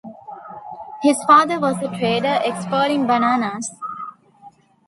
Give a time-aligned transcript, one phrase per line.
[1.03, 3.69] His father was a trader, exporting bananas.